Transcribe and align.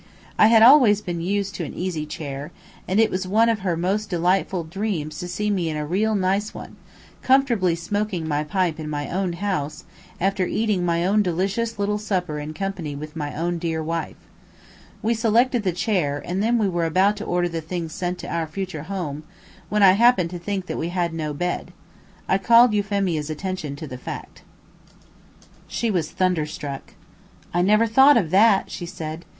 I 0.39 0.47
had 0.47 0.63
always 0.63 0.99
been 0.99 1.21
used 1.21 1.53
to 1.53 1.63
an 1.63 1.75
easy 1.75 2.07
chair, 2.07 2.51
and 2.87 2.99
it 2.99 3.11
was 3.11 3.27
one 3.27 3.49
of 3.49 3.59
her 3.59 3.77
most 3.77 4.09
delightful 4.09 4.63
dreams 4.63 5.19
to 5.19 5.27
see 5.27 5.51
me 5.51 5.69
in 5.69 5.77
a 5.77 5.85
real 5.85 6.15
nice 6.15 6.55
one, 6.55 6.75
comfortably 7.21 7.75
smoking 7.75 8.27
my 8.27 8.43
pipe 8.43 8.79
in 8.79 8.89
my 8.89 9.11
own 9.11 9.33
house, 9.33 9.83
after 10.19 10.47
eating 10.47 10.83
my 10.83 11.05
own 11.05 11.21
delicious 11.21 11.77
little 11.77 11.99
supper 11.99 12.39
in 12.39 12.55
company 12.55 12.95
with 12.95 13.15
my 13.15 13.35
own 13.35 13.59
dear 13.59 13.83
wife. 13.83 14.15
We 15.03 15.13
selected 15.13 15.61
the 15.61 15.71
chair, 15.71 16.19
and 16.25 16.41
then 16.41 16.57
we 16.57 16.67
were 16.67 16.85
about 16.85 17.15
to 17.17 17.25
order 17.25 17.47
the 17.47 17.61
things 17.61 17.93
sent 17.93 18.23
out 18.23 18.27
to 18.27 18.35
our 18.35 18.47
future 18.47 18.81
home, 18.89 19.21
when 19.69 19.83
I 19.83 19.91
happened 19.91 20.31
to 20.31 20.39
think 20.39 20.65
that 20.65 20.79
we 20.79 20.89
had 20.89 21.13
no 21.13 21.31
bed. 21.31 21.71
I 22.27 22.39
called 22.39 22.73
Euphemia's 22.73 23.29
attention 23.29 23.75
to 23.75 23.85
the 23.85 23.99
fact. 23.99 24.41
She 25.67 25.91
was 25.91 26.09
thunderstruck. 26.09 26.95
"I 27.53 27.61
never 27.61 27.85
thought 27.85 28.17
of 28.17 28.31
that," 28.31 28.71
she 28.71 28.87
said. 28.87 29.25